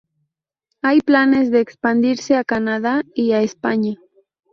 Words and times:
Hay 0.81 1.01
planes 1.01 1.51
de 1.51 1.59
expandirse 1.59 2.35
a 2.35 2.43
Canadá 2.43 3.03
y 3.13 3.33
a 3.33 3.41
España. 3.43 3.97